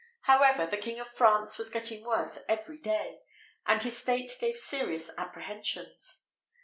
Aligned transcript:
However, 0.21 0.65
the 0.65 0.77
King 0.81 0.99
of 0.99 1.09
France 1.15 1.59
was 1.59 1.69
getting 1.69 2.03
worse 2.03 2.39
every 2.49 2.79
day, 2.79 3.19
and 3.67 3.83
his 3.83 3.99
state 3.99 4.35
gave 4.39 4.57
serious 4.57 5.11
apprehensions. 5.15 6.23